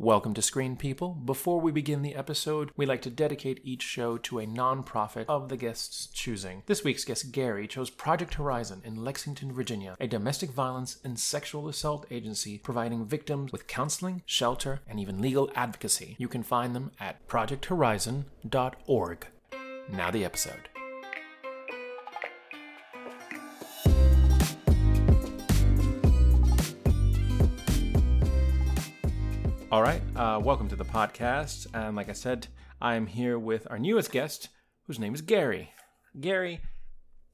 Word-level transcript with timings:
Welcome 0.00 0.32
to 0.32 0.40
Screen 0.40 0.76
People. 0.76 1.10
Before 1.10 1.60
we 1.60 1.72
begin 1.72 2.00
the 2.00 2.14
episode, 2.14 2.70
we 2.74 2.86
like 2.86 3.02
to 3.02 3.10
dedicate 3.10 3.60
each 3.64 3.82
show 3.82 4.16
to 4.16 4.38
a 4.38 4.46
nonprofit 4.46 5.26
of 5.28 5.50
the 5.50 5.58
guest's 5.58 6.06
choosing. 6.06 6.62
This 6.64 6.82
week's 6.82 7.04
guest, 7.04 7.32
Gary, 7.32 7.68
chose 7.68 7.90
Project 7.90 8.32
Horizon 8.32 8.80
in 8.82 9.04
Lexington, 9.04 9.52
Virginia, 9.52 9.96
a 10.00 10.06
domestic 10.06 10.52
violence 10.52 11.00
and 11.04 11.20
sexual 11.20 11.68
assault 11.68 12.06
agency 12.10 12.56
providing 12.56 13.04
victims 13.04 13.52
with 13.52 13.66
counseling, 13.66 14.22
shelter, 14.24 14.80
and 14.88 14.98
even 14.98 15.20
legal 15.20 15.50
advocacy. 15.54 16.16
You 16.16 16.28
can 16.28 16.44
find 16.44 16.74
them 16.74 16.92
at 16.98 17.28
projecthorizon.org. 17.28 19.26
Now, 19.92 20.10
the 20.10 20.24
episode. 20.24 20.70
All 29.72 29.82
right, 29.82 30.02
uh, 30.16 30.40
welcome 30.42 30.68
to 30.70 30.74
the 30.74 30.84
podcast. 30.84 31.68
And 31.72 31.94
like 31.94 32.08
I 32.08 32.12
said, 32.12 32.48
I 32.82 32.96
am 32.96 33.06
here 33.06 33.38
with 33.38 33.68
our 33.70 33.78
newest 33.78 34.10
guest, 34.10 34.48
whose 34.88 34.98
name 34.98 35.14
is 35.14 35.20
Gary. 35.20 35.70
Gary, 36.18 36.60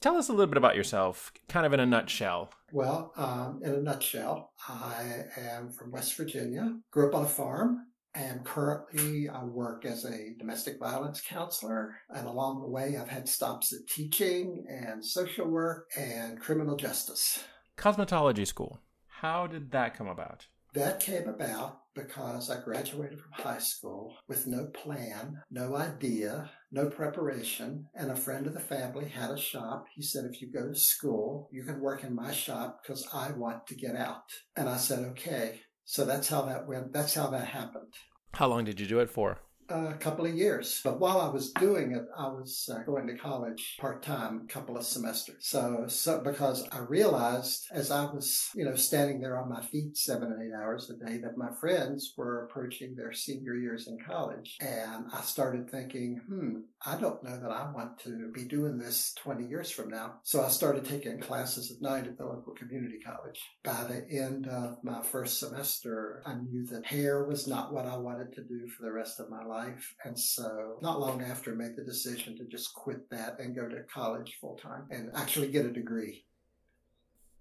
tell 0.03 0.19
us 0.19 0.29
a 0.29 0.33
little 0.33 0.47
bit 0.47 0.59
about 0.59 0.77
yourself, 0.77 1.33
kind 1.49 1.65
of 1.65 1.73
in 1.73 1.81
a 1.81 1.87
nutshell. 1.87 2.51
Well, 2.73 3.15
um, 3.17 3.61
in 3.65 3.73
a 3.73 3.81
nutshell, 3.81 4.53
I 4.69 5.25
am 5.39 5.71
from 5.71 5.93
West 5.93 6.15
Virginia, 6.15 6.77
grew 6.91 7.09
up 7.09 7.15
on 7.15 7.25
a 7.25 7.29
farm, 7.29 7.87
and 8.15 8.45
currently 8.45 9.31
I 9.31 9.43
work 9.43 9.87
as 9.87 10.05
a 10.05 10.35
domestic 10.39 10.79
violence 10.79 11.23
counselor. 11.27 11.95
And 12.11 12.27
along 12.27 12.61
the 12.61 12.69
way, 12.69 12.99
I've 13.01 13.09
had 13.09 13.31
stops 13.31 13.73
at 13.73 13.89
teaching 13.89 14.67
and 14.69 15.03
social 15.03 15.47
work 15.47 15.89
and 15.97 16.39
criminal 16.39 16.77
justice. 16.77 17.43
Cosmetology 17.79 18.47
school. 18.47 18.81
How 19.07 19.47
did 19.47 19.71
that 19.71 19.97
come 19.97 20.09
about? 20.09 20.49
That 20.75 21.01
came 21.01 21.29
about 21.29 21.81
because 21.97 22.51
I 22.51 22.61
graduated 22.61 23.19
from 23.19 23.33
high 23.33 23.59
school 23.59 24.15
with 24.29 24.47
no 24.47 24.67
plan, 24.67 25.43
no 25.51 25.75
idea, 25.75 26.51
no 26.71 26.91
preparation, 26.91 27.87
and 27.95 28.11
a 28.11 28.17
friend 28.17 28.47
of 28.47 28.55
the 28.55 28.61
family 28.61 29.09
had 29.09 29.31
a 29.31 29.39
shop. 29.39 29.87
He 29.95 30.03
said, 30.03 30.25
if 30.31 30.41
you 30.41 30.53
go 30.53 30.69
to 30.69 30.79
school, 30.79 31.49
you 31.51 31.65
can 31.65 31.81
work 31.81 32.05
in 32.05 32.15
my 32.15 32.33
shop 32.33 32.81
because 32.83 33.09
I 33.13 33.33
want 33.33 33.67
to 33.69 33.75
get 33.75 33.97
out. 33.97 34.23
And 34.55 34.69
I 34.69 34.77
said, 34.77 35.01
okay. 35.11 35.63
So 35.85 36.05
that's 36.05 36.29
how 36.29 36.43
that 36.43 36.69
went. 36.69 36.93
That's 36.93 37.15
how 37.15 37.29
that 37.29 37.47
happened. 37.47 37.95
How 38.35 38.49
long 38.49 38.65
did 38.65 38.79
you 38.79 38.87
do 38.87 39.01
it 39.01 39.11
for? 39.11 39.39
A 39.69 39.95
couple 39.95 40.27
of 40.27 40.35
years. 40.35 40.81
But 40.85 41.01
while 41.01 41.21
I 41.21 41.29
was 41.29 41.53
doing 41.53 41.93
it, 41.93 42.07
I 42.17 42.29
was 42.29 42.69
uh, 42.73 42.83
going 42.85 43.07
to 43.09 43.17
college 43.17 43.77
part 43.81 44.03
time, 44.03 44.43
a 44.45 44.53
couple 44.53 44.77
of 44.77 44.85
semesters. 44.85 45.47
So, 45.47 45.87
so 45.89 46.21
because 46.21 46.67
I 46.71 46.79
realized 46.81 47.67
as 47.73 47.91
I 47.91 48.05
was, 48.05 48.51
you 48.55 48.65
know, 48.65 48.77
standing 48.77 49.21
there 49.21 49.39
on 49.39 49.49
my 49.49 49.63
feet 49.63 49.97
seven 49.97 50.33
and 50.33 50.43
eight 50.43 50.55
hours 50.55 50.91
a 50.91 51.05
day 51.05 51.19
that 51.19 51.37
my 51.37 51.51
friends 51.61 52.15
were 52.17 52.45
approaching 52.45 52.95
their 52.95 53.13
senior 53.13 53.55
years 53.55 53.89
in 53.89 53.99
college. 54.07 54.57
And 54.61 55.07
I 55.13 55.21
started 55.23 55.71
thinking, 55.71 56.21
hmm, 56.27 56.61
I 56.85 56.97
don't 56.97 57.23
know 57.23 57.39
that 57.39 57.51
I 57.51 57.71
want 57.73 57.99
to 58.01 58.31
be 58.33 58.45
doing 58.45 58.79
this 58.79 59.15
20 59.19 59.47
years 59.47 59.71
from 59.71 59.89
now. 59.89 60.21
So 60.23 60.43
I 60.43 60.49
started 60.49 60.85
taking 60.85 61.21
classes 61.21 61.71
at 61.71 61.83
night 61.83 62.07
at 62.07 62.19
the 62.19 62.25
local 62.25 62.55
community 62.55 62.99
college. 63.05 63.41
By 63.65 63.85
the 63.85 64.07
end 64.11 64.47
of 64.47 64.79
my 64.83 65.03
first 65.03 65.41
semester, 65.41 66.23
I 66.27 66.35
knew 66.35 66.67
that 66.67 66.87
hair 66.87 67.25
was 67.25 67.47
not 67.47 67.73
what 67.73 67.87
I 67.87 67.97
wanted 67.97 68.33
to 68.35 68.45
do 68.45 68.69
for 68.69 68.85
the 68.85 68.93
rest 68.93 69.21
of 69.21 69.31
my 69.31 69.45
life 69.45 69.56
life. 69.57 69.95
And 70.05 70.19
so 70.19 70.79
not 70.83 71.01
long 71.01 71.23
after 71.23 71.55
made 71.55 71.77
the 71.77 71.85
decision 71.85 72.37
to 72.39 72.45
just 72.45 72.75
quit 72.75 73.09
that 73.11 73.39
and 73.41 73.55
go 73.55 73.69
to 73.69 73.83
college 73.93 74.37
full 74.41 74.57
time 74.57 74.87
and 74.91 75.11
actually 75.15 75.49
get 75.49 75.67
a 75.67 75.73
degree. 75.73 76.25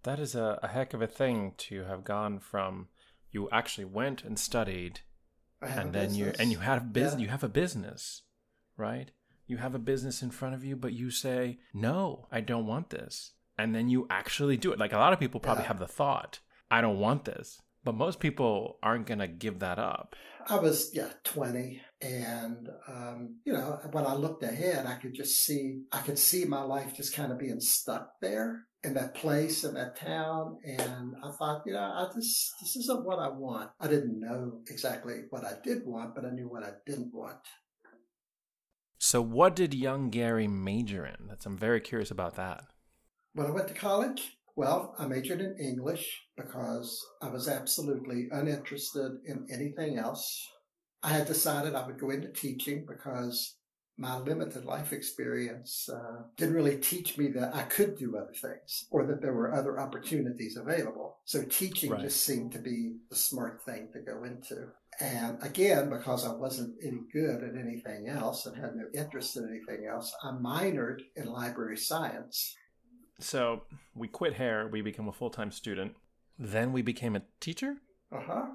That 0.03 0.19
is 0.19 0.35
a, 0.35 0.59
a 0.61 0.67
heck 0.67 0.93
of 0.93 1.01
a 1.01 1.07
thing 1.07 1.53
to 1.69 1.83
have 1.83 2.03
gone 2.03 2.39
from 2.39 2.87
you 3.31 3.49
actually 3.51 3.85
went 3.85 4.23
and 4.23 4.39
studied 4.39 5.01
and 5.61 5.93
then 5.93 6.13
you 6.13 6.31
and 6.39 6.51
you 6.51 6.59
have 6.59 6.93
business 6.93 7.19
yeah. 7.19 7.25
you 7.25 7.29
have 7.29 7.43
a 7.43 7.49
business, 7.49 8.21
right? 8.77 9.11
You 9.47 9.57
have 9.57 9.75
a 9.75 9.79
business 9.79 10.21
in 10.21 10.31
front 10.31 10.55
of 10.55 10.63
you, 10.63 10.75
but 10.75 10.93
you 10.93 11.11
say, 11.11 11.59
No, 11.73 12.27
I 12.31 12.41
don't 12.41 12.65
want 12.65 12.89
this. 12.89 13.33
And 13.57 13.73
then 13.73 13.89
you 13.89 14.05
actually 14.09 14.57
do 14.57 14.71
it. 14.73 14.79
Like 14.79 14.93
a 14.93 14.97
lot 14.97 15.13
of 15.13 15.19
people 15.19 15.39
probably 15.39 15.63
yeah. 15.63 15.69
have 15.69 15.79
the 15.79 15.87
thought, 15.87 16.39
I 16.69 16.81
don't 16.81 16.99
want 16.99 17.25
this. 17.25 17.61
But 17.85 17.93
most 17.93 18.19
people 18.19 18.79
aren't 18.81 19.05
going 19.05 19.19
to 19.19 19.27
give 19.27 19.59
that 19.59 19.77
up. 19.77 20.15
I 20.49 20.57
was, 20.57 20.89
yeah, 20.93 21.09
20. 21.23 21.81
And, 22.01 22.67
um, 22.87 23.35
you 23.45 23.53
know, 23.53 23.79
when 23.91 24.05
I 24.05 24.15
looked 24.15 24.43
ahead, 24.43 24.87
I 24.87 24.95
could 24.95 25.13
just 25.13 25.45
see, 25.45 25.83
I 25.91 25.99
could 25.99 26.17
see 26.17 26.45
my 26.45 26.61
life 26.61 26.95
just 26.95 27.15
kind 27.15 27.31
of 27.31 27.37
being 27.37 27.59
stuck 27.59 28.09
there 28.21 28.63
in 28.83 28.95
that 28.95 29.13
place, 29.13 29.63
in 29.63 29.75
that 29.75 29.99
town. 29.99 30.57
And 30.65 31.13
I 31.23 31.31
thought, 31.37 31.61
you 31.67 31.73
know, 31.73 31.79
I 31.79 32.07
just, 32.13 32.53
this 32.59 32.75
isn't 32.75 33.05
what 33.05 33.19
I 33.19 33.29
want. 33.29 33.69
I 33.79 33.87
didn't 33.87 34.19
know 34.19 34.61
exactly 34.67 35.21
what 35.29 35.45
I 35.45 35.53
did 35.63 35.85
want, 35.85 36.15
but 36.15 36.25
I 36.25 36.31
knew 36.31 36.49
what 36.49 36.63
I 36.63 36.71
didn't 36.87 37.13
want. 37.13 37.37
So, 38.97 39.21
what 39.21 39.55
did 39.55 39.75
young 39.75 40.09
Gary 40.09 40.47
major 40.47 41.05
in? 41.05 41.27
That's, 41.27 41.45
I'm 41.45 41.57
very 41.57 41.81
curious 41.81 42.09
about 42.09 42.35
that. 42.35 42.63
When 43.33 43.45
I 43.45 43.51
went 43.51 43.67
to 43.67 43.73
college, 43.75 44.37
well, 44.55 44.95
I 44.97 45.05
majored 45.07 45.41
in 45.41 45.57
English 45.57 46.21
because 46.37 47.05
I 47.21 47.29
was 47.29 47.47
absolutely 47.47 48.27
uninterested 48.31 49.19
in 49.25 49.47
anything 49.51 49.97
else. 49.97 50.47
I 51.03 51.09
had 51.09 51.27
decided 51.27 51.75
I 51.75 51.85
would 51.85 51.99
go 51.99 52.09
into 52.09 52.29
teaching 52.29 52.85
because 52.87 53.55
my 53.97 54.17
limited 54.17 54.65
life 54.65 54.91
experience 54.91 55.89
uh, 55.89 56.23
didn't 56.35 56.55
really 56.55 56.77
teach 56.77 57.17
me 57.17 57.29
that 57.29 57.55
I 57.55 57.63
could 57.63 57.97
do 57.97 58.17
other 58.17 58.33
things 58.33 58.85
or 58.91 59.05
that 59.05 59.21
there 59.21 59.33
were 59.33 59.53
other 59.53 59.79
opportunities 59.79 60.57
available. 60.57 61.17
So 61.23 61.43
teaching 61.43 61.91
right. 61.91 62.01
just 62.01 62.23
seemed 62.23 62.51
to 62.53 62.59
be 62.59 62.97
the 63.09 63.15
smart 63.15 63.63
thing 63.63 63.89
to 63.93 63.99
go 63.99 64.23
into. 64.25 64.67
And 64.99 65.37
again, 65.41 65.89
because 65.89 66.25
I 66.25 66.33
wasn't 66.33 66.75
any 66.83 67.01
good 67.11 67.43
at 67.43 67.55
anything 67.55 68.07
else 68.09 68.45
and 68.45 68.55
had 68.55 68.75
no 68.75 68.85
interest 68.93 69.37
in 69.37 69.47
anything 69.47 69.87
else, 69.87 70.13
I 70.23 70.31
minored 70.31 71.01
in 71.15 71.27
library 71.27 71.77
science. 71.77 72.55
So 73.19 73.63
we 73.93 74.07
quit 74.07 74.33
hair, 74.33 74.67
we 74.67 74.81
became 74.81 75.07
a 75.07 75.13
full 75.13 75.29
time 75.29 75.51
student. 75.51 75.95
Then 76.37 76.73
we 76.73 76.81
became 76.81 77.15
a 77.15 77.21
teacher? 77.39 77.77
Uh 78.11 78.21
huh. 78.21 78.45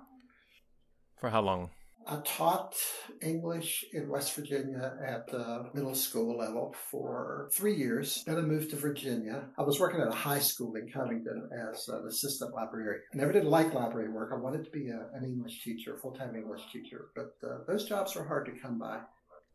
For 1.18 1.30
how 1.30 1.40
long? 1.40 1.70
I 2.06 2.16
taught 2.24 2.74
English 3.22 3.84
in 3.92 4.08
West 4.08 4.34
Virginia 4.34 4.94
at 5.06 5.26
the 5.28 5.70
middle 5.74 5.94
school 5.94 6.36
level 6.36 6.74
for 6.90 7.50
three 7.54 7.76
years. 7.76 8.24
Then 8.26 8.38
I 8.38 8.40
moved 8.40 8.70
to 8.70 8.76
Virginia. 8.76 9.44
I 9.58 9.62
was 9.62 9.78
working 9.78 10.00
at 10.00 10.08
a 10.08 10.12
high 10.12 10.38
school 10.38 10.74
in 10.76 10.88
Covington 10.88 11.48
as 11.70 11.88
an 11.88 12.06
assistant 12.08 12.54
librarian. 12.54 13.02
I 13.12 13.16
never 13.16 13.32
did 13.32 13.44
like 13.44 13.74
library 13.74 14.10
work. 14.10 14.30
I 14.32 14.38
wanted 14.38 14.64
to 14.64 14.70
be 14.70 14.88
a, 14.88 15.08
an 15.14 15.24
English 15.24 15.62
teacher, 15.62 15.98
full 16.00 16.12
time 16.12 16.34
English 16.34 16.62
teacher, 16.72 17.10
but 17.14 17.34
uh, 17.46 17.58
those 17.66 17.84
jobs 17.84 18.16
were 18.16 18.24
hard 18.24 18.46
to 18.46 18.52
come 18.52 18.78
by. 18.78 19.00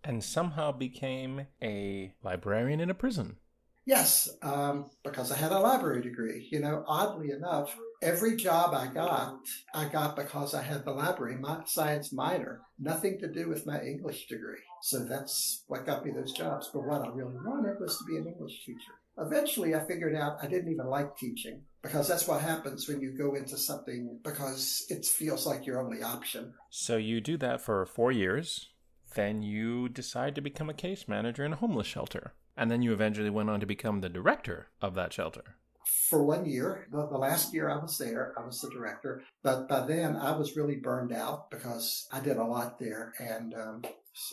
And 0.04 0.24
somehow 0.24 0.72
became 0.72 1.48
a 1.64 2.14
librarian 2.24 2.80
in 2.80 2.92
a 2.92 2.96
prison. 2.96 3.38
Yes, 3.86 4.30
um, 4.42 4.90
because 5.04 5.32
I 5.32 5.38
had 5.38 5.52
a 5.52 5.60
library 5.60 6.02
degree. 6.02 6.48
You 6.52 6.60
know, 6.60 6.84
oddly 6.88 7.32
enough, 7.32 7.76
every 8.02 8.36
job 8.36 8.74
I 8.74 8.88
got, 8.88 9.38
I 9.76 9.86
got 9.86 10.16
because 10.16 10.56
I 10.56 10.64
had 10.64 10.86
the 10.86 10.92
library 10.92 11.38
science 11.66 12.12
minor, 12.12 12.62
nothing 12.80 13.20
to 13.20 13.28
do 13.28 13.48
with 13.48 13.68
my 13.68 13.80
English 13.82 14.28
degree. 14.28 14.64
So 14.82 15.06
that's 15.06 15.64
what 15.68 15.86
got 15.86 16.04
me 16.04 16.12
those 16.12 16.34
jobs. 16.34 16.70
But 16.74 16.86
what 16.86 17.02
I 17.02 17.10
really 17.10 17.36
wanted 17.46 17.80
was 17.80 17.98
to 17.98 18.06
be 18.06 18.18
an 18.18 18.28
English 18.28 18.66
teacher. 18.66 18.94
Eventually, 19.18 19.76
I 19.76 19.86
figured 19.86 20.16
out 20.16 20.40
I 20.42 20.48
didn't 20.48 20.72
even 20.72 20.88
like 20.88 21.16
teaching 21.18 21.62
because 21.82 22.08
that's 22.08 22.28
what 22.28 22.42
happens 22.42 22.88
when 22.88 23.02
you 23.02 23.12
go 23.12 23.36
into 23.36 23.58
something 23.58 24.20
because 24.24 24.86
it 24.90 25.06
feels 25.06 25.46
like 25.46 25.66
your 25.66 25.82
only 25.82 26.04
option. 26.04 26.54
So 26.70 26.98
you 26.98 27.22
do 27.22 27.38
that 27.38 27.62
for 27.62 27.86
four 27.86 28.12
years. 28.12 28.70
Then 29.14 29.44
you 29.44 29.88
decide 29.88 30.36
to 30.36 30.42
become 30.42 30.70
a 30.70 30.74
case 30.74 31.08
manager 31.08 31.46
in 31.46 31.54
a 31.54 31.58
homeless 31.58 31.88
shelter. 31.88 32.34
And 32.58 32.72
then 32.72 32.82
you 32.82 32.94
eventually 32.94 33.30
went 33.30 33.50
on 33.50 33.60
to 33.60 33.66
become 33.66 34.02
the 34.02 34.10
director 34.10 34.68
of 34.82 34.96
that 34.96 35.14
shelter. 35.14 35.58
For 35.86 36.24
one 36.24 36.46
year, 36.46 36.88
the, 36.92 37.08
the, 37.08 37.18
last 37.18 37.54
year 37.54 37.70
I 37.70 37.78
was 37.78 37.98
there, 37.98 38.34
I 38.38 38.46
was 38.46 38.62
the 38.62 38.72
director. 38.72 39.24
But 39.44 39.68
by 39.68 39.86
then 39.86 40.16
I 40.16 40.36
was 40.36 40.56
really 40.56 40.78
burned 40.78 41.12
out 41.12 41.52
because 41.52 42.08
I 42.12 42.20
did 42.22 42.38
a 42.38 42.44
lot 42.44 42.80
there. 42.80 43.14
And 43.20 43.54
um, 43.54 43.84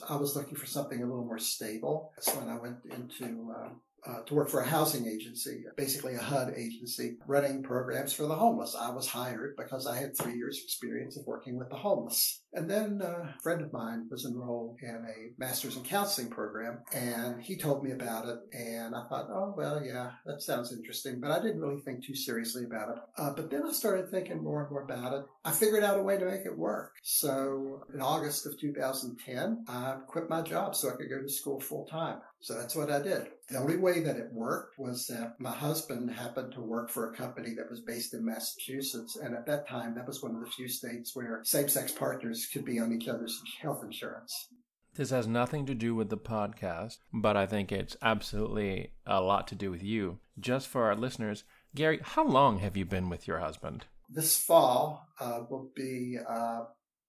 I 0.08 0.16
was 0.16 0.34
looking 0.34 0.56
for 0.56 0.66
something 0.66 1.02
a 1.02 1.06
little 1.06 1.24
more 1.24 1.38
stable. 1.38 2.12
That's 2.16 2.34
when 2.36 2.48
I 2.48 2.58
went 2.58 2.78
into 2.90 3.52
um, 3.54 3.80
uh, 4.06 4.22
to 4.26 4.34
work 4.34 4.48
for 4.48 4.60
a 4.60 4.66
housing 4.66 5.06
agency, 5.06 5.64
basically 5.76 6.14
a 6.14 6.22
HUD 6.22 6.54
agency, 6.56 7.16
running 7.26 7.62
programs 7.62 8.12
for 8.12 8.24
the 8.24 8.34
homeless. 8.34 8.76
I 8.78 8.90
was 8.90 9.06
hired 9.06 9.54
because 9.56 9.86
I 9.86 9.96
had 9.96 10.16
three 10.16 10.34
years' 10.34 10.60
experience 10.62 11.16
of 11.16 11.26
working 11.26 11.56
with 11.56 11.68
the 11.68 11.76
homeless. 11.76 12.42
And 12.54 12.68
then 12.68 13.00
uh, 13.02 13.06
a 13.06 13.36
friend 13.42 13.62
of 13.62 13.72
mine 13.72 14.08
was 14.10 14.26
enrolled 14.26 14.76
in 14.82 14.94
a 14.94 15.32
master's 15.38 15.76
in 15.76 15.84
counseling 15.84 16.28
program, 16.28 16.80
and 16.92 17.42
he 17.42 17.56
told 17.56 17.82
me 17.82 17.92
about 17.92 18.28
it. 18.28 18.38
And 18.52 18.94
I 18.94 19.04
thought, 19.08 19.28
oh, 19.30 19.54
well, 19.56 19.82
yeah, 19.84 20.10
that 20.26 20.42
sounds 20.42 20.72
interesting. 20.72 21.20
But 21.20 21.30
I 21.30 21.40
didn't 21.40 21.60
really 21.60 21.80
think 21.80 22.04
too 22.04 22.14
seriously 22.14 22.64
about 22.64 22.90
it. 22.90 23.02
Uh, 23.16 23.32
but 23.34 23.50
then 23.50 23.62
I 23.66 23.72
started 23.72 24.10
thinking 24.10 24.42
more 24.42 24.62
and 24.62 24.70
more 24.70 24.82
about 24.82 25.14
it. 25.14 25.24
I 25.44 25.52
figured 25.52 25.84
out 25.84 25.98
a 25.98 26.02
way 26.02 26.18
to 26.18 26.26
make 26.26 26.44
it 26.44 26.58
work. 26.58 26.92
So 27.02 27.84
in 27.94 28.00
August 28.00 28.46
of 28.46 28.58
2010, 28.58 29.64
I 29.68 29.96
quit 30.06 30.28
my 30.28 30.42
job 30.42 30.74
so 30.74 30.88
I 30.88 30.96
could 30.96 31.08
go 31.08 31.22
to 31.22 31.28
school 31.28 31.60
full 31.60 31.86
time. 31.86 32.18
So 32.42 32.54
that's 32.54 32.74
what 32.74 32.90
I 32.90 33.00
did. 33.00 33.28
The 33.48 33.58
only 33.58 33.76
way 33.76 34.00
that 34.00 34.16
it 34.16 34.32
worked 34.32 34.78
was 34.78 35.06
that 35.06 35.36
my 35.38 35.52
husband 35.52 36.10
happened 36.10 36.52
to 36.54 36.60
work 36.60 36.90
for 36.90 37.10
a 37.10 37.16
company 37.16 37.54
that 37.54 37.70
was 37.70 37.80
based 37.80 38.14
in 38.14 38.24
Massachusetts. 38.24 39.16
And 39.16 39.34
at 39.34 39.46
that 39.46 39.68
time, 39.68 39.94
that 39.94 40.06
was 40.06 40.22
one 40.22 40.34
of 40.34 40.40
the 40.40 40.50
few 40.50 40.68
states 40.68 41.14
where 41.14 41.40
same 41.44 41.68
sex 41.68 41.92
partners 41.92 42.48
could 42.52 42.64
be 42.64 42.78
on 42.78 42.92
each 42.92 43.08
other's 43.08 43.40
health 43.60 43.82
insurance. 43.84 44.48
This 44.94 45.10
has 45.10 45.26
nothing 45.26 45.64
to 45.66 45.74
do 45.74 45.94
with 45.94 46.10
the 46.10 46.18
podcast, 46.18 46.98
but 47.14 47.36
I 47.36 47.46
think 47.46 47.72
it's 47.72 47.96
absolutely 48.02 48.92
a 49.06 49.22
lot 49.22 49.48
to 49.48 49.54
do 49.54 49.70
with 49.70 49.82
you. 49.82 50.18
Just 50.38 50.68
for 50.68 50.84
our 50.84 50.96
listeners, 50.96 51.44
Gary, 51.74 52.00
how 52.02 52.26
long 52.26 52.58
have 52.58 52.76
you 52.76 52.84
been 52.84 53.08
with 53.08 53.26
your 53.26 53.38
husband? 53.38 53.86
this 54.12 54.38
fall 54.38 55.08
uh, 55.20 55.40
will 55.48 55.70
be 55.74 56.18
uh, 56.28 56.64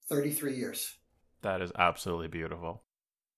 33 0.09 0.55
years. 0.55 0.95
That 1.41 1.61
is 1.61 1.71
absolutely 1.77 2.27
beautiful. 2.27 2.83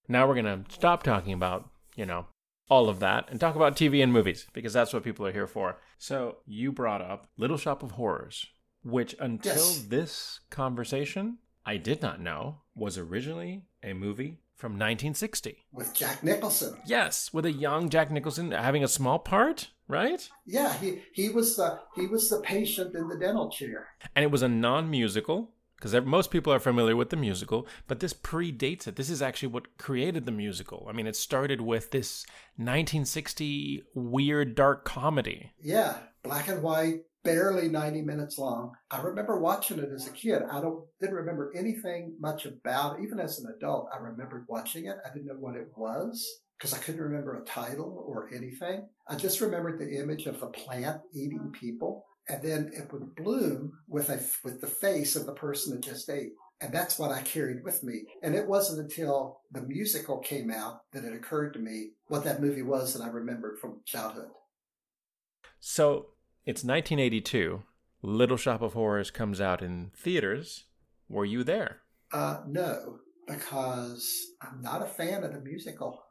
Now 0.07 0.27
we're 0.27 0.41
going 0.41 0.63
to 0.63 0.71
stop 0.71 1.01
talking 1.03 1.33
about, 1.33 1.69
you 1.95 2.05
know, 2.05 2.27
all 2.69 2.89
of 2.89 2.99
that 2.99 3.27
and 3.29 3.39
talk 3.39 3.55
about 3.55 3.75
TV 3.75 4.01
and 4.01 4.11
movies 4.11 4.47
because 4.53 4.73
that's 4.73 4.93
what 4.93 5.03
people 5.03 5.25
are 5.25 5.31
here 5.31 5.47
for. 5.47 5.77
So 5.97 6.37
you 6.45 6.71
brought 6.71 7.01
up 7.01 7.27
Little 7.37 7.57
Shop 7.57 7.83
of 7.83 7.91
Horrors, 7.91 8.47
which 8.83 9.15
until 9.19 9.55
yes. 9.55 9.85
this 9.87 10.39
conversation, 10.49 11.37
I 11.65 11.77
did 11.77 12.01
not 12.01 12.21
know 12.21 12.61
was 12.75 12.97
originally 12.97 13.63
a 13.83 13.93
movie 13.93 14.39
from 14.55 14.73
1960 14.73 15.65
with 15.71 15.93
Jack 15.93 16.23
Nicholson. 16.23 16.77
Yes, 16.85 17.33
with 17.33 17.45
a 17.45 17.51
young 17.51 17.89
Jack 17.89 18.09
Nicholson 18.09 18.51
having 18.51 18.83
a 18.83 18.87
small 18.87 19.19
part, 19.19 19.71
right? 19.87 20.27
Yeah, 20.45 20.73
he 20.73 21.01
he 21.13 21.29
was 21.29 21.57
the 21.57 21.79
he 21.95 22.07
was 22.07 22.29
the 22.29 22.39
patient 22.39 22.95
in 22.95 23.07
the 23.07 23.17
dental 23.17 23.49
chair. 23.49 23.87
And 24.15 24.23
it 24.23 24.31
was 24.31 24.41
a 24.41 24.47
non-musical 24.47 25.51
because 25.85 26.03
most 26.05 26.31
people 26.31 26.51
are 26.51 26.59
familiar 26.59 26.95
with 26.95 27.11
the 27.11 27.15
musical, 27.15 27.67
but 27.87 27.99
this 27.99 28.13
predates 28.13 28.87
it. 28.87 28.95
This 28.95 29.11
is 29.11 29.21
actually 29.21 29.49
what 29.49 29.77
created 29.77 30.25
the 30.25 30.31
musical. 30.31 30.87
I 30.89 30.93
mean, 30.93 31.05
it 31.05 31.15
started 31.15 31.61
with 31.61 31.91
this 31.91 32.25
1960 32.57 33.83
weird 33.93 34.55
dark 34.55 34.83
comedy. 34.83 35.51
Yeah, 35.61 35.97
black 36.23 36.47
and 36.47 36.63
white 36.63 37.01
barely 37.23 37.69
90 37.69 38.01
minutes 38.01 38.39
long. 38.39 38.73
I 38.89 38.99
remember 39.01 39.39
watching 39.39 39.77
it 39.77 39.89
as 39.93 40.07
a 40.07 40.11
kid. 40.11 40.41
I 40.51 40.59
don't 40.59 40.85
didn't 40.99 41.15
remember 41.17 41.51
anything 41.55 42.15
much 42.19 42.47
about 42.47 42.97
it. 42.97 43.03
Even 43.03 43.19
as 43.19 43.37
an 43.37 43.53
adult, 43.55 43.89
I 43.93 43.99
remembered 43.99 44.45
watching 44.47 44.85
it. 44.85 44.97
I 45.05 45.13
didn't 45.13 45.27
know 45.27 45.33
what 45.33 45.55
it 45.55 45.67
was 45.75 46.27
because 46.57 46.73
I 46.73 46.79
couldn't 46.79 47.01
remember 47.01 47.35
a 47.35 47.45
title 47.45 48.03
or 48.07 48.29
anything. 48.33 48.87
I 49.07 49.15
just 49.15 49.39
remembered 49.39 49.79
the 49.79 49.99
image 49.99 50.25
of 50.25 50.39
the 50.39 50.47
plant 50.47 51.01
eating 51.13 51.51
people. 51.51 52.05
And 52.27 52.41
then 52.41 52.71
it 52.73 52.91
would 52.91 53.15
bloom 53.15 53.79
with 53.87 54.09
a 54.09 54.19
with 54.43 54.61
the 54.61 54.67
face 54.67 55.15
of 55.15 55.25
the 55.25 55.33
person 55.33 55.75
that 55.75 55.83
just 55.83 56.09
ate. 56.09 56.33
And 56.61 56.73
that's 56.73 56.97
what 56.97 57.11
I 57.11 57.21
carried 57.21 57.63
with 57.63 57.83
me. 57.83 58.03
And 58.23 58.33
it 58.33 58.47
wasn't 58.47 58.79
until 58.79 59.41
the 59.51 59.61
musical 59.61 60.19
came 60.19 60.49
out 60.49 60.81
that 60.93 61.03
it 61.03 61.13
occurred 61.13 61.53
to 61.53 61.59
me 61.59 61.91
what 62.07 62.23
that 62.23 62.41
movie 62.41 62.61
was 62.61 62.93
that 62.93 63.03
I 63.03 63.09
remembered 63.09 63.59
from 63.59 63.81
childhood. 63.85 64.29
So 65.59 66.07
it's 66.45 66.63
1982. 66.63 67.63
Little 68.01 68.37
Shop 68.37 68.61
of 68.61 68.73
Horrors 68.73 69.11
comes 69.11 69.41
out 69.41 69.61
in 69.61 69.91
theaters. 69.95 70.65
Were 71.09 71.25
you 71.25 71.43
there? 71.43 71.81
Uh, 72.11 72.41
no, 72.47 72.99
because 73.27 74.27
I'm 74.41 74.61
not 74.61 74.81
a 74.81 74.85
fan 74.85 75.23
of 75.23 75.33
the 75.33 75.39
musical. 75.39 76.03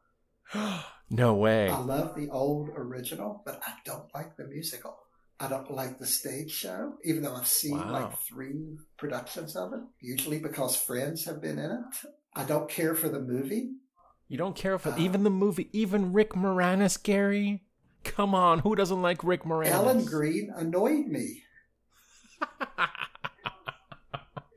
no 1.10 1.34
way. 1.34 1.68
I 1.70 1.78
love 1.78 2.16
the 2.16 2.28
old 2.30 2.68
original, 2.74 3.42
but 3.44 3.60
I 3.66 3.72
don't 3.84 4.12
like 4.14 4.36
the 4.36 4.46
musical. 4.46 4.96
I 5.40 5.48
don't 5.48 5.70
like 5.70 5.98
the 5.98 6.06
stage 6.06 6.52
show, 6.52 6.94
even 7.04 7.22
though 7.22 7.34
I've 7.34 7.46
seen 7.46 7.76
wow. 7.76 7.90
like 7.92 8.18
three 8.20 8.76
productions 8.96 9.56
of 9.56 9.72
it, 9.72 9.80
usually 10.00 10.38
because 10.38 10.76
friends 10.76 11.24
have 11.24 11.42
been 11.42 11.58
in 11.58 11.70
it. 11.70 11.80
I 12.36 12.44
don't 12.44 12.68
care 12.68 12.94
for 12.94 13.08
the 13.08 13.20
movie. 13.20 13.70
You 14.28 14.38
don't 14.38 14.56
care 14.56 14.78
for 14.78 14.90
uh, 14.90 14.98
even 14.98 15.24
the 15.24 15.30
movie, 15.30 15.68
even 15.72 16.12
Rick 16.12 16.30
Moranis, 16.30 17.02
Gary? 17.02 17.62
Come 18.04 18.34
on, 18.34 18.60
who 18.60 18.76
doesn't 18.76 19.02
like 19.02 19.24
Rick 19.24 19.42
Moranis? 19.44 19.70
Ellen 19.70 20.04
Greene 20.04 20.52
annoyed 20.54 21.06
me. 21.06 21.42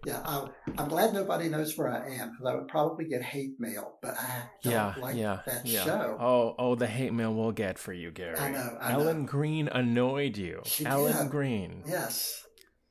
yeah, 0.05 0.21
I, 0.25 0.47
am 0.77 0.89
glad 0.89 1.13
nobody 1.13 1.49
knows 1.49 1.77
where 1.77 1.89
I 1.89 2.15
am 2.15 2.31
because 2.31 2.45
I 2.45 2.55
would 2.55 2.67
probably 2.67 3.05
get 3.05 3.21
hate 3.21 3.59
mail, 3.59 3.97
but 4.01 4.15
I 4.17 4.43
don't 4.63 4.73
yeah, 4.73 4.93
like 4.99 5.15
yeah, 5.15 5.39
that 5.45 5.65
yeah. 5.65 5.83
show. 5.83 6.17
Oh, 6.19 6.55
oh, 6.57 6.75
the 6.75 6.87
hate 6.87 7.13
mail 7.13 7.33
we'll 7.33 7.51
get 7.51 7.79
for 7.79 7.93
you, 7.93 8.11
Gary. 8.11 8.37
I 8.37 8.51
know. 8.51 8.77
I 8.79 8.93
Ellen 8.93 9.21
know. 9.21 9.27
Greene 9.27 9.67
annoyed 9.67 10.37
you. 10.37 10.61
She 10.65 10.85
Ellen 10.85 11.23
did. 11.23 11.31
Greene. 11.31 11.83
Yes. 11.87 12.45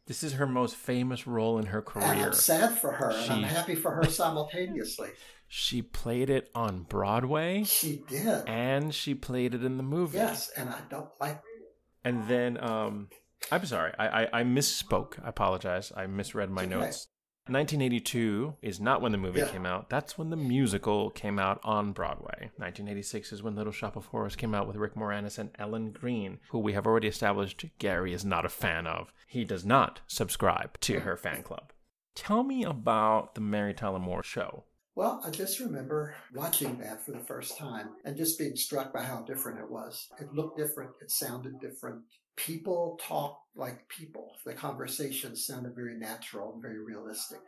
This 0.06 0.22
is 0.22 0.34
her 0.34 0.46
most 0.46 0.76
famous 0.76 1.26
role 1.26 1.58
in 1.58 1.66
her 1.66 1.82
career. 1.82 2.06
And 2.06 2.22
I'm 2.22 2.32
sad 2.32 2.78
for 2.78 2.92
her, 2.92 3.12
she... 3.12 3.24
and 3.24 3.32
I'm 3.32 3.42
happy 3.42 3.74
for 3.74 3.92
her 3.92 4.04
simultaneously. 4.04 5.10
She 5.48 5.80
played 5.80 6.28
it 6.28 6.50
on 6.56 6.82
Broadway. 6.82 7.62
She 7.62 8.02
did. 8.08 8.48
And 8.48 8.92
she 8.92 9.14
played 9.14 9.54
it 9.54 9.62
in 9.62 9.76
the 9.76 9.84
movie. 9.84 10.18
Yes, 10.18 10.50
and 10.56 10.68
I 10.68 10.80
don't 10.90 11.08
like 11.20 11.40
And 12.04 12.26
then 12.26 12.58
um 12.60 13.08
I'm 13.52 13.64
sorry, 13.64 13.92
I, 13.98 14.22
I, 14.22 14.40
I 14.40 14.42
misspoke. 14.42 15.24
I 15.24 15.28
apologize. 15.28 15.92
I 15.96 16.06
misread 16.06 16.50
my 16.50 16.62
okay. 16.62 16.70
notes. 16.70 17.06
1982 17.48 18.56
is 18.60 18.80
not 18.80 19.00
when 19.00 19.12
the 19.12 19.18
movie 19.18 19.38
yeah. 19.38 19.48
came 19.48 19.64
out. 19.64 19.88
That's 19.88 20.18
when 20.18 20.30
the 20.30 20.36
musical 20.36 21.10
came 21.10 21.38
out 21.38 21.60
on 21.62 21.92
Broadway. 21.92 22.50
1986 22.56 23.32
is 23.32 23.42
when 23.42 23.54
Little 23.54 23.72
Shop 23.72 23.94
of 23.94 24.06
Horrors 24.06 24.34
came 24.34 24.52
out 24.52 24.66
with 24.66 24.76
Rick 24.76 24.94
Moranis 24.94 25.38
and 25.38 25.50
Ellen 25.56 25.92
Greene, 25.92 26.40
who 26.50 26.58
we 26.58 26.72
have 26.72 26.86
already 26.86 27.06
established 27.06 27.64
Gary 27.78 28.12
is 28.12 28.24
not 28.24 28.44
a 28.44 28.48
fan 28.48 28.88
of. 28.88 29.12
He 29.28 29.44
does 29.44 29.64
not 29.64 30.00
subscribe 30.08 30.80
to 30.80 31.00
her 31.00 31.16
fan 31.16 31.44
club. 31.44 31.72
Tell 32.16 32.42
me 32.42 32.64
about 32.64 33.34
the 33.36 33.40
Mary 33.40 33.74
Tyler 33.74 34.00
Moore 34.00 34.24
show. 34.24 34.64
Well, 34.96 35.20
I 35.22 35.30
just 35.30 35.60
remember 35.60 36.14
watching 36.34 36.78
that 36.78 37.04
for 37.04 37.12
the 37.12 37.20
first 37.20 37.58
time 37.58 37.90
and 38.06 38.16
just 38.16 38.38
being 38.38 38.56
struck 38.56 38.94
by 38.94 39.02
how 39.02 39.20
different 39.20 39.60
it 39.60 39.70
was. 39.70 40.08
It 40.18 40.32
looked 40.32 40.56
different. 40.56 40.92
It 41.02 41.10
sounded 41.10 41.60
different. 41.60 42.00
People 42.34 42.98
talked 43.02 43.42
like 43.54 43.86
people. 43.88 44.32
The 44.46 44.54
conversations 44.54 45.46
sounded 45.46 45.74
very 45.74 45.98
natural 45.98 46.54
and 46.54 46.62
very 46.62 46.82
realistic. 46.82 47.40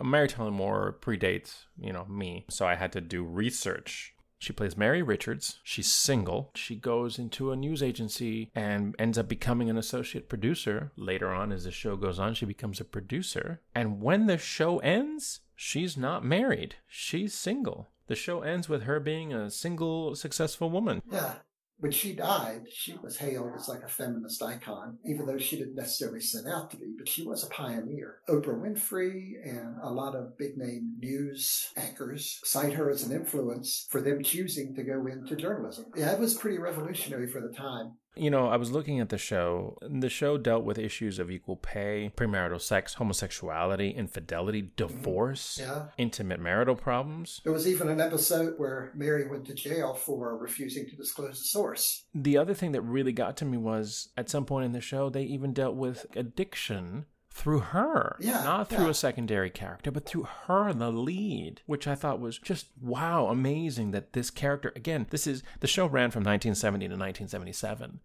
Mary 0.00 0.28
Tyler 0.28 0.52
Moore 0.52 0.96
predates, 1.00 1.64
you 1.76 1.92
know, 1.92 2.04
me, 2.04 2.44
so 2.48 2.64
I 2.64 2.76
had 2.76 2.92
to 2.92 3.00
do 3.00 3.24
research. 3.24 4.14
She 4.38 4.52
plays 4.52 4.76
Mary 4.76 5.02
Richards. 5.02 5.58
She's 5.64 5.90
single. 5.90 6.52
She 6.54 6.76
goes 6.76 7.18
into 7.18 7.50
a 7.50 7.56
news 7.56 7.82
agency 7.82 8.52
and 8.54 8.94
ends 9.00 9.18
up 9.18 9.28
becoming 9.28 9.68
an 9.68 9.78
associate 9.78 10.28
producer. 10.28 10.92
Later 10.96 11.30
on, 11.30 11.50
as 11.50 11.64
the 11.64 11.72
show 11.72 11.96
goes 11.96 12.20
on, 12.20 12.34
she 12.34 12.46
becomes 12.46 12.78
a 12.78 12.84
producer. 12.84 13.62
And 13.74 14.00
when 14.00 14.26
the 14.26 14.38
show 14.38 14.78
ends, 14.78 15.40
she's 15.56 15.96
not 15.96 16.24
married. 16.24 16.76
She's 16.86 17.34
single. 17.34 17.88
The 18.06 18.14
show 18.14 18.42
ends 18.42 18.68
with 18.68 18.84
her 18.84 19.00
being 19.00 19.32
a 19.32 19.50
single, 19.50 20.14
successful 20.14 20.70
woman. 20.70 21.02
Yeah. 21.10 21.34
When 21.78 21.92
she 21.92 22.14
died, 22.14 22.62
she 22.72 22.96
was 23.02 23.18
hailed 23.18 23.52
as 23.54 23.68
like 23.68 23.82
a 23.82 23.88
feminist 23.88 24.42
icon, 24.42 24.96
even 25.04 25.26
though 25.26 25.36
she 25.36 25.58
didn't 25.58 25.74
necessarily 25.74 26.20
set 26.20 26.46
out 26.46 26.70
to 26.70 26.78
be, 26.78 26.94
but 26.96 27.06
she 27.06 27.22
was 27.22 27.44
a 27.44 27.50
pioneer. 27.50 28.20
Oprah 28.30 28.58
Winfrey 28.58 29.34
and 29.44 29.76
a 29.82 29.90
lot 29.90 30.14
of 30.14 30.38
big 30.38 30.56
name 30.56 30.94
news 30.98 31.68
anchors 31.76 32.40
cite 32.44 32.72
her 32.72 32.88
as 32.88 33.04
an 33.04 33.14
influence 33.14 33.86
for 33.90 34.00
them 34.00 34.22
choosing 34.22 34.74
to 34.74 34.82
go 34.82 35.06
into 35.06 35.36
journalism. 35.36 35.84
Yeah, 35.94 36.12
it 36.12 36.18
was 36.18 36.32
pretty 36.32 36.56
revolutionary 36.56 37.26
for 37.26 37.42
the 37.42 37.52
time. 37.54 37.92
You 38.16 38.30
know, 38.30 38.48
I 38.48 38.56
was 38.56 38.72
looking 38.72 39.00
at 39.00 39.10
the 39.10 39.18
show. 39.18 39.76
The 39.82 40.08
show 40.08 40.38
dealt 40.38 40.64
with 40.64 40.78
issues 40.78 41.18
of 41.18 41.30
equal 41.30 41.56
pay, 41.56 42.12
premarital 42.16 42.60
sex, 42.60 42.94
homosexuality, 42.94 43.90
infidelity, 43.90 44.70
divorce, 44.76 45.58
yeah. 45.60 45.86
intimate 45.98 46.40
marital 46.40 46.74
problems. 46.74 47.40
There 47.44 47.52
was 47.52 47.68
even 47.68 47.88
an 47.88 48.00
episode 48.00 48.54
where 48.58 48.90
Mary 48.94 49.28
went 49.28 49.44
to 49.46 49.54
jail 49.54 49.94
for 49.94 50.36
refusing 50.36 50.88
to 50.88 50.96
disclose 50.96 51.38
the 51.38 51.46
source. 51.46 52.04
The 52.14 52.38
other 52.38 52.54
thing 52.54 52.72
that 52.72 52.82
really 52.82 53.12
got 53.12 53.36
to 53.38 53.44
me 53.44 53.58
was 53.58 54.08
at 54.16 54.30
some 54.30 54.46
point 54.46 54.64
in 54.64 54.72
the 54.72 54.80
show, 54.80 55.10
they 55.10 55.22
even 55.22 55.52
dealt 55.52 55.76
with 55.76 56.06
addiction 56.16 57.06
through 57.36 57.60
her. 57.60 58.16
Yeah. 58.18 58.42
Not 58.42 58.70
through 58.70 58.86
yeah. 58.86 58.90
a 58.90 58.94
secondary 58.94 59.50
character, 59.50 59.90
but 59.90 60.06
through 60.06 60.26
her, 60.46 60.72
the 60.72 60.90
lead, 60.90 61.60
which 61.66 61.86
I 61.86 61.94
thought 61.94 62.18
was 62.18 62.38
just 62.38 62.68
wow, 62.80 63.26
amazing 63.26 63.90
that 63.90 64.14
this 64.14 64.30
character, 64.30 64.72
again, 64.74 65.06
this 65.10 65.26
is 65.26 65.42
the 65.60 65.66
show 65.66 65.84
ran 65.84 66.10
from 66.10 66.22
1970 66.22 66.86
to 66.86 66.94
1977, 66.94 68.00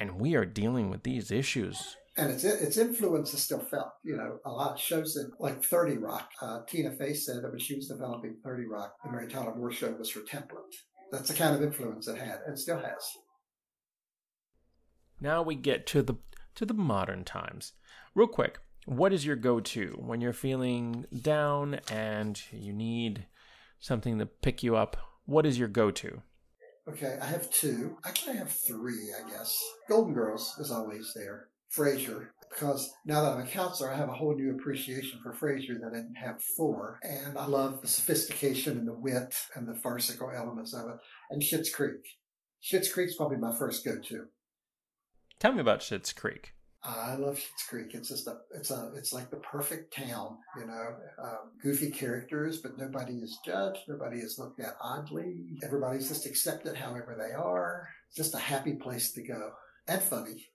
and 0.00 0.18
we 0.18 0.34
are 0.34 0.46
dealing 0.46 0.88
with 0.88 1.02
these 1.02 1.30
issues. 1.30 1.96
And 2.16 2.30
its 2.30 2.44
its 2.44 2.76
influence 2.76 3.32
is 3.32 3.42
still 3.42 3.60
felt. 3.60 3.92
You 4.04 4.16
know, 4.16 4.38
a 4.44 4.50
lot 4.50 4.72
of 4.72 4.80
shows 4.80 5.14
that 5.14 5.30
like 5.38 5.64
Thirty 5.64 5.96
Rock. 5.96 6.30
Uh, 6.42 6.60
Tina 6.68 6.90
Fey 6.90 7.14
said 7.14 7.42
that 7.42 7.50
when 7.50 7.58
she 7.58 7.74
was 7.74 7.88
developing 7.88 8.36
Thirty 8.44 8.66
Rock, 8.66 8.96
the 9.02 9.10
Mary 9.10 9.28
Tyler 9.28 9.54
Moore 9.54 9.72
Show 9.72 9.92
was 9.92 10.12
her 10.12 10.20
template. 10.20 10.76
That's 11.10 11.28
the 11.28 11.34
kind 11.34 11.54
of 11.54 11.62
influence 11.62 12.08
it 12.08 12.18
had, 12.18 12.40
and 12.46 12.58
still 12.58 12.78
has. 12.78 13.02
Now 15.22 15.40
we 15.40 15.54
get 15.54 15.86
to 15.86 16.02
the 16.02 16.16
to 16.54 16.66
the 16.66 16.74
modern 16.74 17.24
times. 17.24 17.72
Real 18.14 18.26
quick, 18.28 18.58
what 18.86 19.12
is 19.12 19.24
your 19.24 19.36
go 19.36 19.60
to 19.60 19.96
when 19.98 20.20
you're 20.20 20.32
feeling 20.32 21.06
down 21.22 21.80
and 21.90 22.40
you 22.50 22.72
need 22.72 23.26
something 23.80 24.18
to 24.18 24.26
pick 24.26 24.62
you 24.62 24.76
up? 24.76 24.96
What 25.24 25.46
is 25.46 25.58
your 25.58 25.68
go 25.68 25.90
to? 25.90 26.22
Okay, 26.88 27.16
I 27.22 27.26
have 27.26 27.48
two. 27.50 27.96
Actually, 28.04 28.34
I 28.34 28.38
have 28.38 28.50
three, 28.50 29.12
I 29.16 29.30
guess. 29.30 29.56
Golden 29.88 30.14
Girls 30.14 30.54
is 30.58 30.70
always 30.72 31.12
there. 31.14 31.48
Frasier. 31.74 32.26
because 32.50 32.92
now 33.06 33.22
that 33.22 33.32
I'm 33.32 33.40
a 33.40 33.46
counselor, 33.46 33.90
I 33.90 33.96
have 33.96 34.10
a 34.10 34.14
whole 34.14 34.34
new 34.34 34.50
appreciation 34.50 35.20
for 35.22 35.32
Frasier 35.32 35.80
that 35.80 35.92
I 35.92 35.96
didn't 35.96 36.16
have 36.16 36.36
before. 36.36 37.00
And 37.02 37.38
I 37.38 37.46
love 37.46 37.80
the 37.80 37.88
sophistication 37.88 38.76
and 38.76 38.86
the 38.86 38.92
wit 38.92 39.34
and 39.54 39.66
the 39.66 39.80
farcical 39.80 40.30
elements 40.30 40.74
of 40.74 40.90
it. 40.90 40.96
And 41.30 41.40
Schitt's 41.40 41.70
Creek. 41.74 42.02
Schitt's 42.62 42.92
Creek's 42.92 43.16
probably 43.16 43.38
my 43.38 43.56
first 43.58 43.84
go-to. 43.84 44.26
Tell 45.42 45.52
me 45.52 45.60
about 45.60 45.80
Schitt's 45.80 46.12
Creek. 46.12 46.54
I 46.84 47.16
love 47.16 47.36
Schitt's 47.36 47.66
Creek. 47.68 47.94
It's 47.94 48.10
just 48.10 48.28
a, 48.28 48.36
it's 48.54 48.70
a, 48.70 48.92
it's 48.94 49.12
like 49.12 49.28
the 49.28 49.38
perfect 49.38 49.92
town, 49.92 50.36
you 50.56 50.66
know, 50.66 50.94
um, 51.20 51.50
goofy 51.60 51.90
characters, 51.90 52.58
but 52.58 52.78
nobody 52.78 53.14
is 53.14 53.40
judged. 53.44 53.80
Nobody 53.88 54.18
is 54.18 54.38
looked 54.38 54.60
at 54.60 54.76
oddly. 54.80 55.58
Everybody's 55.64 56.06
just 56.06 56.26
accepted 56.26 56.76
however 56.76 57.16
they 57.18 57.34
are. 57.34 57.88
It's 58.06 58.18
just 58.18 58.36
a 58.36 58.38
happy 58.38 58.74
place 58.74 59.10
to 59.14 59.22
go 59.26 59.50
and 59.88 60.00
funny. 60.00 60.46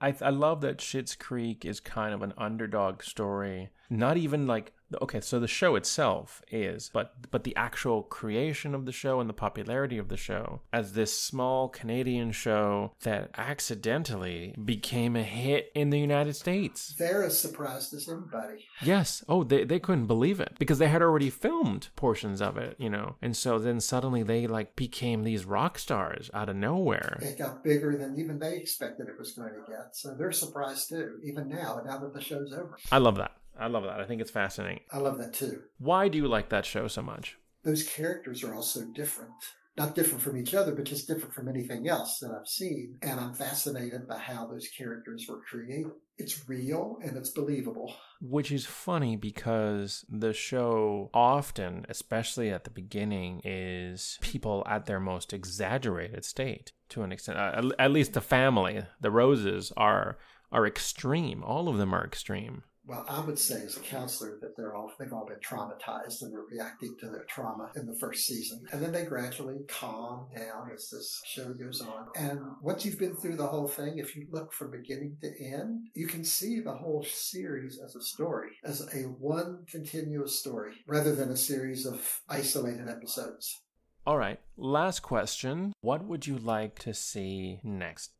I, 0.00 0.14
I 0.18 0.30
love 0.30 0.62
that 0.62 0.78
Schitt's 0.78 1.14
Creek 1.14 1.66
is 1.66 1.78
kind 1.78 2.14
of 2.14 2.22
an 2.22 2.32
underdog 2.38 3.02
story. 3.02 3.68
Not 3.90 4.16
even 4.16 4.46
like 4.46 4.72
okay, 5.02 5.20
so 5.20 5.40
the 5.40 5.48
show 5.48 5.76
itself 5.76 6.42
is, 6.50 6.90
but 6.92 7.30
but 7.30 7.44
the 7.44 7.56
actual 7.56 8.02
creation 8.02 8.74
of 8.74 8.86
the 8.86 8.92
show 8.92 9.20
and 9.20 9.28
the 9.28 9.34
popularity 9.34 9.98
of 9.98 10.08
the 10.08 10.16
show 10.16 10.60
as 10.72 10.92
this 10.92 11.18
small 11.18 11.68
Canadian 11.68 12.32
show 12.32 12.92
that 13.02 13.30
accidentally 13.36 14.54
became 14.64 15.16
a 15.16 15.22
hit 15.22 15.70
in 15.74 15.90
the 15.90 15.98
United 15.98 16.34
States. 16.34 16.94
They're 16.98 17.24
as 17.24 17.38
surprised 17.38 17.94
as 17.94 18.08
anybody. 18.08 18.66
Yes. 18.82 19.24
Oh, 19.28 19.44
they 19.44 19.64
they 19.64 19.78
couldn't 19.78 20.06
believe 20.06 20.40
it 20.40 20.54
because 20.58 20.78
they 20.78 20.88
had 20.88 21.02
already 21.02 21.30
filmed 21.30 21.88
portions 21.96 22.40
of 22.40 22.56
it, 22.56 22.76
you 22.78 22.90
know, 22.90 23.16
and 23.22 23.36
so 23.36 23.58
then 23.58 23.80
suddenly 23.80 24.22
they 24.22 24.46
like 24.46 24.76
became 24.76 25.22
these 25.22 25.44
rock 25.44 25.78
stars 25.78 26.30
out 26.34 26.48
of 26.48 26.56
nowhere. 26.56 27.18
It 27.20 27.38
got 27.38 27.64
bigger 27.64 27.96
than 27.96 28.18
even 28.18 28.38
they 28.38 28.56
expected 28.56 29.08
it 29.08 29.18
was 29.18 29.32
going 29.32 29.52
to 29.52 29.70
get, 29.70 29.96
so 29.96 30.14
they're 30.14 30.32
surprised 30.32 30.88
too. 30.88 31.18
Even 31.24 31.48
now, 31.48 31.80
now 31.84 31.98
that 31.98 32.12
the 32.12 32.20
show's 32.20 32.52
over. 32.52 32.76
I 32.90 32.98
love 32.98 33.16
that. 33.16 33.32
I 33.58 33.68
love 33.68 33.84
that. 33.84 34.00
I 34.00 34.06
think 34.06 34.20
it's 34.20 34.30
fascinating. 34.30 34.80
I 34.90 34.98
love 34.98 35.18
that 35.18 35.34
too. 35.34 35.62
Why 35.78 36.08
do 36.08 36.18
you 36.18 36.28
like 36.28 36.48
that 36.50 36.66
show 36.66 36.88
so 36.88 37.02
much? 37.02 37.38
Those 37.62 37.84
characters 37.84 38.44
are 38.44 38.54
all 38.54 38.62
so 38.62 38.84
different. 38.94 39.32
Not 39.76 39.96
different 39.96 40.22
from 40.22 40.36
each 40.36 40.54
other, 40.54 40.72
but 40.72 40.84
just 40.84 41.08
different 41.08 41.34
from 41.34 41.48
anything 41.48 41.88
else 41.88 42.20
that 42.20 42.30
I've 42.30 42.46
seen. 42.46 42.96
And 43.02 43.18
I'm 43.18 43.34
fascinated 43.34 44.06
by 44.06 44.18
how 44.18 44.46
those 44.46 44.68
characters 44.68 45.26
were 45.28 45.40
created. 45.40 45.90
It's 46.16 46.48
real 46.48 46.98
and 47.02 47.16
it's 47.16 47.30
believable. 47.30 47.92
Which 48.20 48.52
is 48.52 48.66
funny 48.66 49.16
because 49.16 50.04
the 50.08 50.32
show 50.32 51.10
often, 51.12 51.86
especially 51.88 52.50
at 52.50 52.62
the 52.62 52.70
beginning, 52.70 53.40
is 53.42 54.16
people 54.20 54.62
at 54.66 54.86
their 54.86 55.00
most 55.00 55.32
exaggerated 55.32 56.24
state 56.24 56.72
to 56.90 57.02
an 57.02 57.10
extent. 57.10 57.38
Uh, 57.38 57.70
at 57.80 57.90
least 57.90 58.12
the 58.12 58.20
family, 58.20 58.84
the 59.00 59.10
Roses, 59.10 59.72
are 59.76 60.18
are 60.52 60.68
extreme. 60.68 61.42
All 61.42 61.68
of 61.68 61.78
them 61.78 61.92
are 61.92 62.04
extreme 62.04 62.62
well, 62.86 63.04
I 63.08 63.20
would 63.20 63.38
say 63.38 63.62
as 63.62 63.76
a 63.76 63.80
counselor 63.80 64.38
that 64.40 64.56
they're 64.56 64.74
all 64.74 64.92
they've 64.98 65.12
all 65.12 65.26
been 65.26 65.38
traumatized 65.38 66.22
and 66.22 66.32
they're 66.32 66.44
reacting 66.50 66.94
to 67.00 67.06
their 67.06 67.24
trauma 67.24 67.70
in 67.76 67.86
the 67.86 67.96
first 67.96 68.26
season, 68.26 68.62
and 68.72 68.82
then 68.82 68.92
they 68.92 69.04
gradually 69.04 69.60
calm 69.68 70.26
down 70.36 70.70
as 70.72 70.90
this 70.90 71.20
show 71.24 71.52
goes 71.54 71.80
on. 71.80 72.08
And 72.16 72.40
once 72.60 72.84
you've 72.84 72.98
been 72.98 73.16
through 73.16 73.36
the 73.36 73.46
whole 73.46 73.68
thing, 73.68 73.98
if 73.98 74.14
you 74.14 74.26
look 74.30 74.52
from 74.52 74.70
beginning 74.70 75.16
to 75.22 75.42
end, 75.42 75.88
you 75.94 76.06
can 76.06 76.24
see 76.24 76.60
the 76.60 76.74
whole 76.74 77.04
series 77.04 77.80
as 77.82 77.96
a 77.96 78.02
story, 78.02 78.50
as 78.64 78.82
a 78.94 79.02
one 79.02 79.64
continuous 79.70 80.38
story, 80.38 80.74
rather 80.86 81.14
than 81.14 81.30
a 81.30 81.36
series 81.36 81.86
of 81.86 82.20
isolated 82.28 82.88
episodes. 82.88 83.60
All 84.06 84.18
right, 84.18 84.38
last 84.58 85.00
question. 85.00 85.72
What 85.80 86.04
would 86.04 86.26
you 86.26 86.36
like 86.36 86.78
to 86.80 86.92
see 86.92 87.60
next? 87.62 88.10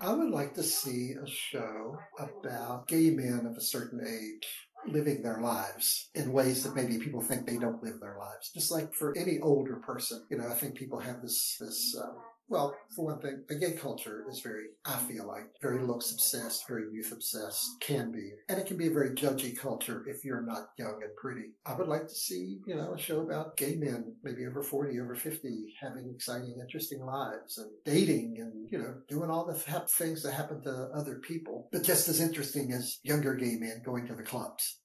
I 0.00 0.12
would 0.12 0.30
like 0.30 0.54
to 0.54 0.62
see 0.62 1.12
a 1.12 1.26
show 1.26 1.98
about 2.18 2.88
gay 2.88 3.10
men 3.10 3.46
of 3.46 3.56
a 3.56 3.60
certain 3.60 4.00
age 4.06 4.46
living 4.86 5.22
their 5.22 5.40
lives 5.40 6.10
in 6.14 6.32
ways 6.32 6.62
that 6.64 6.74
maybe 6.74 6.98
people 6.98 7.22
think 7.22 7.46
they 7.46 7.56
don't 7.56 7.82
live 7.82 8.00
their 8.00 8.18
lives. 8.18 8.50
Just 8.52 8.70
like 8.70 8.92
for 8.92 9.16
any 9.16 9.38
older 9.40 9.76
person, 9.76 10.24
you 10.30 10.38
know, 10.38 10.46
I 10.46 10.54
think 10.54 10.74
people 10.74 10.98
have 10.98 11.22
this 11.22 11.56
this 11.58 11.96
um, 12.02 12.16
well, 12.48 12.76
for 12.94 13.06
one 13.06 13.20
thing, 13.20 13.42
the 13.48 13.54
gay 13.54 13.72
culture 13.72 14.24
is 14.30 14.40
very, 14.40 14.66
I 14.84 14.96
feel 14.96 15.26
like, 15.26 15.46
very 15.62 15.82
looks 15.82 16.12
obsessed, 16.12 16.68
very 16.68 16.92
youth 16.92 17.10
obsessed, 17.10 17.80
can 17.80 18.12
be. 18.12 18.32
And 18.48 18.58
it 18.58 18.66
can 18.66 18.76
be 18.76 18.88
a 18.88 18.92
very 18.92 19.10
judgy 19.10 19.56
culture 19.56 20.04
if 20.06 20.24
you're 20.24 20.42
not 20.42 20.68
young 20.78 21.00
and 21.02 21.16
pretty. 21.16 21.52
I 21.64 21.74
would 21.74 21.88
like 21.88 22.06
to 22.06 22.14
see, 22.14 22.58
you 22.66 22.74
know, 22.74 22.92
a 22.92 22.98
show 22.98 23.20
about 23.20 23.56
gay 23.56 23.76
men, 23.76 24.14
maybe 24.22 24.46
over 24.46 24.62
40, 24.62 25.00
over 25.00 25.14
50, 25.14 25.74
having 25.80 26.10
exciting, 26.14 26.56
interesting 26.60 27.04
lives 27.04 27.56
and 27.58 27.70
dating 27.84 28.36
and, 28.38 28.70
you 28.70 28.78
know, 28.78 28.94
doing 29.08 29.30
all 29.30 29.46
the 29.46 29.54
things 29.54 30.22
that 30.22 30.32
happen 30.32 30.62
to 30.62 30.90
other 30.94 31.16
people, 31.16 31.68
but 31.72 31.82
just 31.82 32.08
as 32.08 32.20
interesting 32.20 32.72
as 32.72 32.98
younger 33.02 33.34
gay 33.34 33.56
men 33.56 33.82
going 33.84 34.06
to 34.06 34.14
the 34.14 34.22
clubs. 34.22 34.80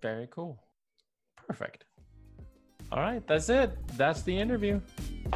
Very 0.00 0.28
cool. 0.30 0.62
Perfect. 1.48 1.84
All 2.92 3.00
right, 3.00 3.26
that's 3.26 3.48
it. 3.48 3.74
That's 3.96 4.20
the 4.20 4.36
interview. 4.38 4.78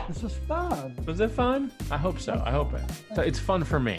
This 0.09 0.23
was 0.23 0.35
fun. 0.47 0.95
Was 1.07 1.21
it 1.21 1.31
fun? 1.31 1.73
I 1.91 1.97
hope 1.97 2.21
so. 2.21 2.43
I 2.45 2.51
hope 2.51 2.75
it. 2.75 2.83
It's 3.17 3.39
fun 3.39 3.65
for 3.65 3.81
me. 3.81 3.99